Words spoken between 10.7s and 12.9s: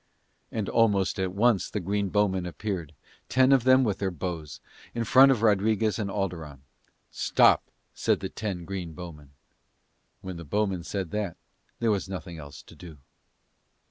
said that, there was nothing else to